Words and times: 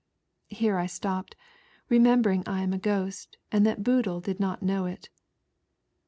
."Here 0.47 0.77
I 0.79 0.87
stopped, 0.87 1.35
remembering 1.87 2.41
I 2.47 2.63
am 2.63 2.73
a 2.73 2.79
ghost 2.79 3.37
and 3.51 3.63
that 3.67 3.83
Boodle 3.83 4.19
did 4.19 4.39
not 4.39 4.63
know 4.63 4.87
it. 4.87 5.09